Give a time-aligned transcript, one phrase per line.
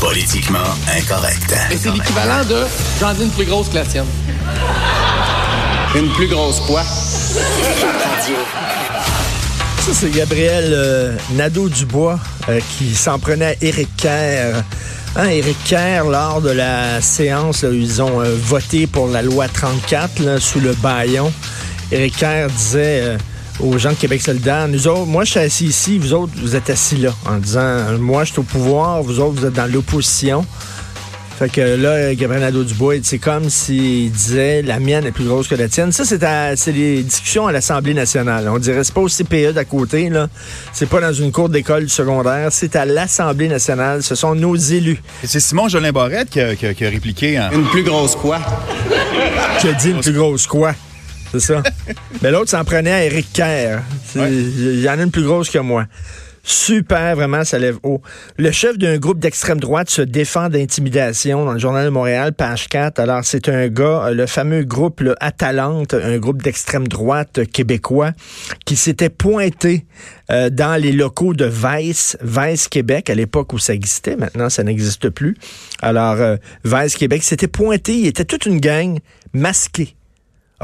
[0.00, 0.58] Politiquement
[0.96, 1.54] incorrect.
[1.70, 2.64] Mais c'est l'équivalent de
[3.00, 4.04] j'en ai une plus grosse que la tienne.
[5.94, 6.82] Une plus grosse quoi?
[9.80, 12.18] Ça, c'est Gabriel euh, Nadeau-Dubois
[12.48, 14.62] euh, qui s'en prenait à Éric Kerr.
[15.16, 19.46] Hein, Éric Kerr, lors de la séance, là, ils ont euh, voté pour la loi
[19.48, 21.32] 34 là, sous le baillon.
[21.92, 23.16] Éric Kerr disait euh,
[23.60, 26.56] aux gens de Québec solidaire, nous autres, moi je suis assis ici, vous autres, vous
[26.56, 29.70] êtes assis là, en disant, moi je suis au pouvoir, vous autres, vous êtes dans
[29.72, 30.44] l'opposition.
[31.36, 35.56] Fait que là, Gabriel Nadeau-Dubois, c'est comme s'il disait la mienne est plus grosse que
[35.56, 35.90] la tienne.
[35.90, 38.48] Ça, c'est à- c'est les discussions à l'Assemblée nationale.
[38.48, 40.28] On dirait c'est pas au CPE d'à côté, là.
[40.72, 42.50] C'est pas dans une cour d'école secondaire.
[42.52, 44.04] C'est à l'Assemblée nationale.
[44.04, 45.02] Ce sont nos élus.
[45.24, 47.50] C'est Simon Jolin Barrette qui a, qui a- qui a répliqué en...
[47.50, 48.38] Une plus grosse quoi?
[49.60, 50.72] qui a dit une plus grosse quoi?
[51.34, 51.64] C'est ça.
[52.22, 53.80] Mais l'autre s'en prenait à Éric Kerr.
[54.14, 54.32] Ouais.
[54.32, 55.86] Il y en a une plus grosse que moi.
[56.44, 58.02] Super, vraiment, ça lève haut.
[58.36, 62.68] Le chef d'un groupe d'extrême droite se défend d'intimidation dans le Journal de Montréal, page
[62.68, 63.00] 4.
[63.00, 68.12] Alors, c'est un gars, euh, le fameux groupe le Atalante, un groupe d'extrême droite québécois,
[68.64, 69.86] qui s'était pointé
[70.30, 74.14] euh, dans les locaux de Vice, Vice Québec, à l'époque où ça existait.
[74.14, 75.36] Maintenant, ça n'existe plus.
[75.82, 77.98] Alors, euh, Vice Québec s'était pointé.
[77.98, 78.98] Il était toute une gang
[79.32, 79.96] masquée.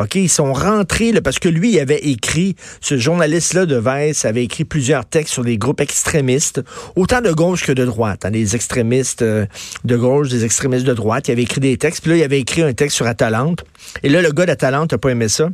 [0.00, 4.44] OK, ils sont rentrés parce que lui, il avait écrit, ce journaliste-là de Vice avait
[4.44, 6.62] écrit plusieurs textes sur des groupes extrémistes,
[6.96, 8.24] autant de gauche que de droite.
[8.24, 9.44] hein, des extrémistes euh,
[9.84, 11.28] de gauche, des extrémistes de droite.
[11.28, 13.64] Il avait écrit des textes, puis là, il avait écrit un texte sur Atalante.
[14.02, 15.50] Et là, le gars d'Atalante n'a pas aimé ça.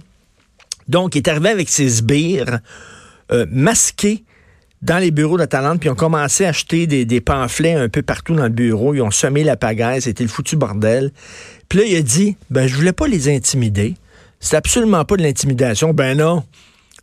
[0.88, 2.60] Donc, il est arrivé avec ses sbires
[3.32, 4.22] euh, masqués
[4.82, 8.02] dans les bureaux d'Atalante, puis ils ont commencé à acheter des, des pamphlets un peu
[8.02, 8.94] partout dans le bureau.
[8.94, 11.10] Ils ont semé la pagaille, c'était le foutu bordel.
[11.68, 13.96] Puis là, il a dit, ben, je voulais pas les intimider.
[14.40, 15.92] C'est absolument pas de l'intimidation.
[15.92, 16.44] Ben non.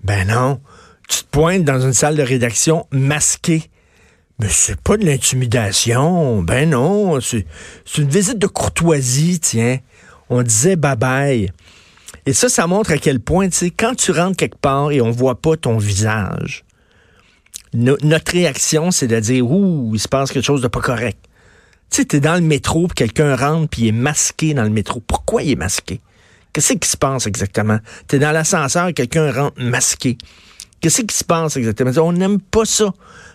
[0.03, 0.61] Ben non.
[1.09, 3.63] Tu te pointes dans une salle de rédaction masquée.
[4.39, 6.41] Mais c'est pas de l'intimidation.
[6.41, 7.19] Ben non.
[7.21, 7.45] C'est
[7.97, 9.79] une visite de courtoisie, tiens.
[10.29, 11.51] On disait bye bye.
[12.25, 15.01] Et ça, ça montre à quel point, tu sais, quand tu rentres quelque part et
[15.01, 16.63] on voit pas ton visage,
[17.73, 21.17] no- notre réaction, c'est de dire, ouh, il se passe quelque chose de pas correct.
[21.89, 25.01] Tu sais, dans le métro, puis quelqu'un rentre, puis il est masqué dans le métro.
[25.05, 25.99] Pourquoi il est masqué?
[26.53, 27.79] Qu'est-ce qui se passe exactement?
[28.07, 30.17] T'es dans l'ascenseur quelqu'un rentre masqué.
[30.81, 31.91] Qu'est-ce qui se passe exactement?
[31.97, 32.93] On n'aime pas ça.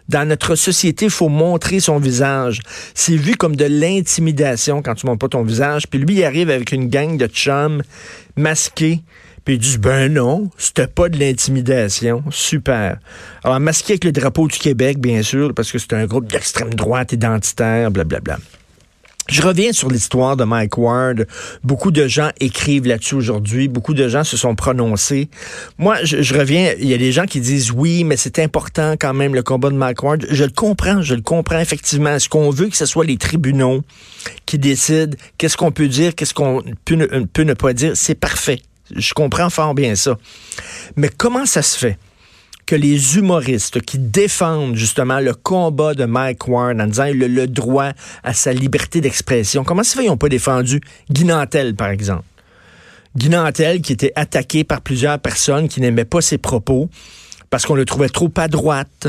[0.08, 2.60] Dans notre société, il faut montrer son visage.
[2.94, 5.86] C'est vu comme de l'intimidation quand tu montres pas ton visage.
[5.88, 7.82] Puis lui, il arrive avec une gang de chums
[8.36, 9.00] masqués.
[9.44, 12.22] Puis il dit, ben non, c'était pas de l'intimidation.
[12.30, 12.98] Super.
[13.42, 16.74] Alors, masqué avec le drapeau du Québec, bien sûr, parce que c'est un groupe d'extrême
[16.74, 18.38] droite identitaire, blablabla.
[19.28, 21.26] Je reviens sur l'histoire de Mike Ward.
[21.62, 23.68] Beaucoup de gens écrivent là-dessus aujourd'hui.
[23.68, 25.28] Beaucoup de gens se sont prononcés.
[25.76, 26.72] Moi, je, reviens.
[26.78, 29.68] Il y a des gens qui disent oui, mais c'est important quand même le combat
[29.68, 30.26] de Mike Ward.
[30.30, 31.02] Je le comprends.
[31.02, 32.10] Je le comprends effectivement.
[32.10, 33.82] Est-ce qu'on veut que ce soit les tribunaux
[34.46, 37.92] qui décident qu'est-ce qu'on peut dire, qu'est-ce qu'on peut ne pas dire?
[37.94, 38.62] C'est parfait.
[38.96, 40.16] Je comprends fort bien ça.
[40.96, 41.98] Mais comment ça se fait?
[42.68, 47.46] Que les humoristes qui défendent justement le combat de Mike Ward en disant le, le
[47.46, 47.92] droit
[48.22, 52.24] à sa liberté d'expression, comment ça fait qu'ils n'ont pas défendu Guy Nantel, par exemple?
[53.16, 56.90] Guy Nantel qui était attaqué par plusieurs personnes qui n'aimaient pas ses propos
[57.48, 59.08] parce qu'on le trouvait trop à droite,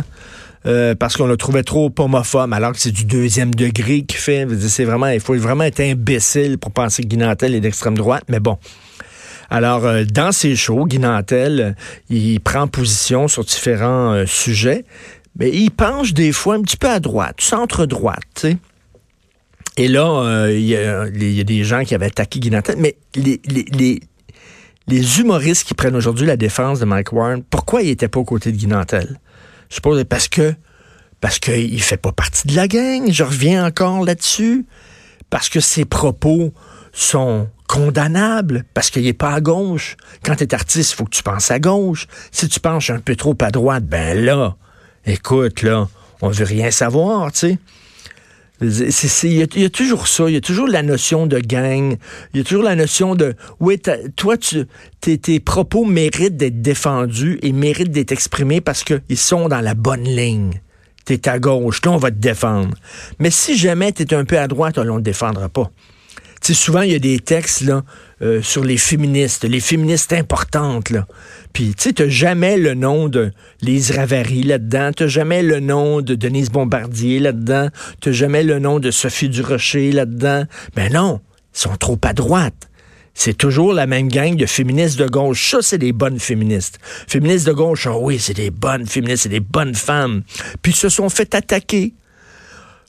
[0.65, 4.47] euh, parce qu'on le trouvait trop homophobe, alors que c'est du deuxième degré qui fait.
[4.69, 8.23] C'est vraiment, il faut vraiment être imbécile pour penser que Guy Nantel est d'extrême droite,
[8.29, 8.57] mais bon.
[9.49, 11.73] Alors, euh, dans ses shows, Guy Nantel, euh,
[12.09, 14.85] il prend position sur différents euh, sujets,
[15.37, 18.45] mais il penche des fois un petit peu à droite, centre-droite.
[19.77, 22.95] Et là, euh, il y, a- des gens qui avaient attaqué Guy Nantel, mais
[24.87, 28.25] les humoristes qui prennent aujourd'hui la défense de Mike Warren, pourquoi ils n'étaient pas aux
[28.25, 29.19] côtés de Guy Nantel?
[29.69, 30.53] Je suppose parce que
[31.21, 33.11] parce qu'il fait pas partie de la gang.
[33.11, 34.65] Je reviens encore là-dessus.
[35.29, 36.53] Parce que ses propos
[36.93, 39.95] sont condamnables, parce qu'il est pas à gauche.
[40.23, 42.07] Quand tu es artiste, il faut que tu penses à gauche.
[42.31, 44.55] Si tu penches un peu trop à droite, ben là,
[45.05, 45.87] écoute, là,
[46.21, 47.57] on veut rien savoir, tu sais.
[49.23, 51.95] Il y, a- toujours ça, il y a toujours la notion de gang,
[52.33, 53.79] il y a toujours la notion de, oui,
[54.17, 54.65] toi, tu,
[54.99, 59.75] tes, tes propos méritent d'être défendus et méritent d'être exprimés parce qu'ils sont dans la
[59.75, 60.59] bonne ligne.
[61.05, 62.75] t'es à gauche, là, on va te défendre.
[63.19, 65.71] Mais si jamais t'es un peu à droite, on ne te défendra pas.
[66.53, 67.63] Souvent, il y a des textes
[68.21, 70.91] euh, sur les féministes, les féministes importantes.
[71.53, 73.31] Puis, tu sais, t'as jamais le nom de
[73.61, 77.69] Lise Ravary là-dedans, t'as jamais le nom de Denise Bombardier là-dedans,
[78.01, 80.45] t'as jamais le nom de Sophie Durocher là-dedans.
[80.75, 81.21] Ben non,
[81.55, 82.69] ils sont trop à droite.
[83.13, 85.51] C'est toujours la même gang de féministes de gauche.
[85.51, 86.79] Ça, c'est des bonnes féministes.
[87.07, 90.23] Féministes de gauche, oh oui, c'est des bonnes féministes, c'est des bonnes femmes.
[90.61, 91.93] Puis ils se sont fait attaquer.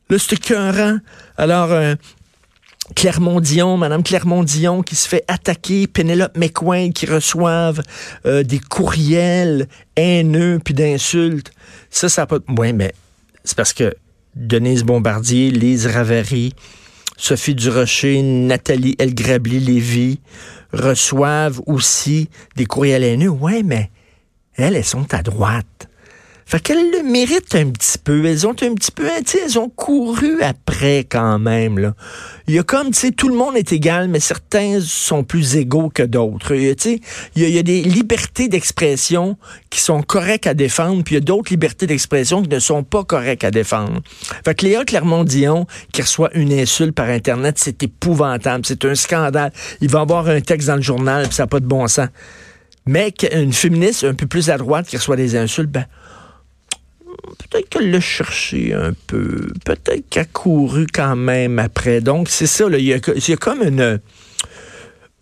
[0.09, 0.99] Là, c'est écœurant.
[1.37, 1.95] Alors, euh,
[2.95, 7.83] Clermont-Dion, Madame Clermont-Dion qui se fait attaquer, Pénélope McQuain qui reçoivent
[8.27, 11.53] euh, des courriels haineux puis d'insultes.
[11.91, 12.39] Ça, ça pas...
[12.59, 12.93] Oui, mais
[13.45, 13.95] c'est parce que
[14.35, 16.53] Denise Bombardier, Lise Ravary,
[17.17, 20.21] Sophie Durocher, Nathalie Elgrabli-Lévy
[20.73, 23.29] reçoivent aussi des courriels haineux.
[23.29, 23.91] Oui, mais
[24.57, 25.90] elles, elles sont à droite.
[26.51, 28.25] Fait qu'elles le méritent un petit peu.
[28.25, 31.79] Elles ont un petit peu, hein, elles ont couru après quand même.
[31.79, 31.95] Là.
[32.49, 35.55] Il y a comme, tu sais, tout le monde est égal, mais certains sont plus
[35.55, 36.57] égaux que d'autres.
[36.57, 37.01] Tu sais,
[37.37, 39.37] il y, a, des libertés d'expression
[39.71, 42.83] qui sont correctes à défendre, puis il y a d'autres libertés d'expression qui ne sont
[42.83, 44.01] pas correctes à défendre.
[44.45, 49.53] Fait que Léa Clermont-Dion, qui reçoit une insulte par Internet, c'est épouvantable, c'est un scandale.
[49.81, 52.09] Il va avoir un texte dans le journal, puis ça n'a pas de bon sens.
[52.87, 55.87] Mais une féministe un peu plus à droite qui reçoit des insultes, ben,
[57.39, 62.01] peut-être qu'elle l'a cherché un peu, peut-être qu'elle a couru quand même après.
[62.01, 64.01] Donc, c'est ça, il y, a comme une,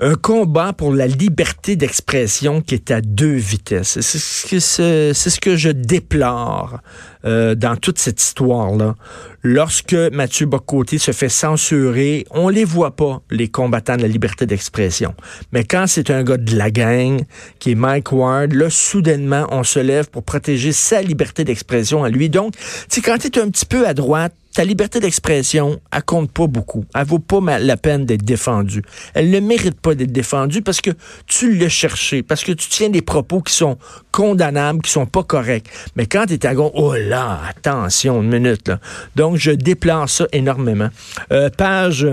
[0.01, 3.99] un combat pour la liberté d'expression qui est à deux vitesses.
[4.01, 6.79] C'est ce que, je déplore
[7.25, 8.95] euh, dans toute cette histoire-là.
[9.43, 14.47] Lorsque Mathieu Bocoté se fait censurer, on les voit pas, les combattants de la liberté
[14.47, 15.15] d'expression.
[15.53, 17.23] Mais quand c'est un gars de la gang,
[17.59, 22.09] qui est Mike Ward, là, soudainement, on se lève pour protéger sa liberté d'expression à
[22.09, 22.31] lui.
[22.31, 22.55] Donc,
[22.89, 26.49] tu quand tu es un petit peu à droite, ta liberté d'expression, elle compte pas
[26.49, 26.85] beaucoup.
[26.93, 28.83] Elle vaut pas la peine d'être défendue.
[29.15, 30.91] Elle ne mérite pas d'être défendue parce que
[31.29, 33.79] tu l'as cherché, parce que tu tiens des propos qui sont
[34.11, 35.69] condamnables, qui sont pas corrects.
[35.95, 38.73] Mais quand tu es à gauche, oh là, attention, une minute.
[39.15, 40.89] Donc, je déplore ça énormément.
[41.31, 42.09] Euh, page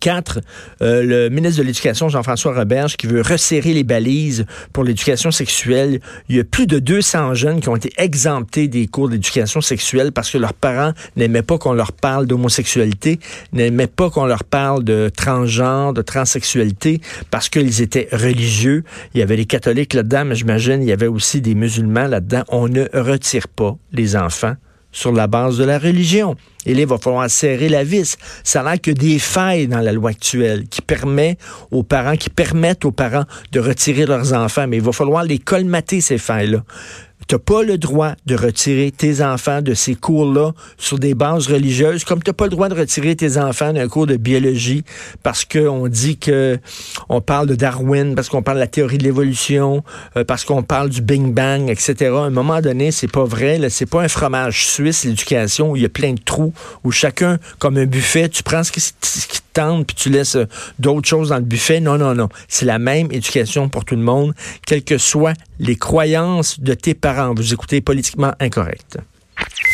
[0.00, 0.40] 4,
[0.82, 6.00] euh, le ministre de l'Éducation, Jean-François Roberge, qui veut resserrer les balises pour l'éducation sexuelle.
[6.28, 10.12] Il y a plus de 200 jeunes qui ont été exemptés des cours d'éducation sexuelle
[10.12, 13.20] parce que leurs parents n'aimaient pas qu'on leur parle d'homosexualité,
[13.52, 17.00] n'aimaient pas qu'on leur parle de transgenre, de transsexualité,
[17.30, 18.84] parce qu'ils étaient religieux.
[19.14, 22.42] Il y avait les catholiques là-dedans, mais j'imagine il y avait aussi des musulmans là-dedans.
[22.48, 24.54] On ne retire pas les enfants
[24.96, 26.36] sur la base de la religion.
[26.64, 28.16] Et là, il va falloir serrer la vis.
[28.42, 31.36] Ça n'a que des failles dans la loi actuelle qui permet
[31.70, 34.66] aux parents, qui permettent aux parents de retirer leurs enfants.
[34.66, 36.64] Mais il va falloir les colmater, ces failles-là.
[37.28, 42.04] T'as pas le droit de retirer tes enfants de ces cours-là sur des bases religieuses,
[42.04, 44.84] comme t'as pas le droit de retirer tes enfants d'un cours de biologie
[45.22, 46.58] parce qu'on dit que
[47.08, 49.82] on parle de Darwin, parce qu'on parle de la théorie de l'évolution,
[50.16, 52.10] euh, parce qu'on parle du Big Bang, etc.
[52.14, 53.60] À un moment donné, c'est pas vrai.
[53.70, 56.52] C'est pas un fromage suisse, l'éducation, où il y a plein de trous,
[56.84, 59.40] où chacun, comme un buffet, tu prends ce qui, ce qui
[59.86, 60.46] puis tu laisses euh,
[60.78, 61.80] d'autres choses dans le buffet.
[61.80, 62.28] Non, non, non.
[62.48, 64.34] C'est la même éducation pour tout le monde,
[64.66, 67.34] quelles que soient les croyances de tes parents.
[67.34, 68.98] Vous écoutez politiquement incorrect.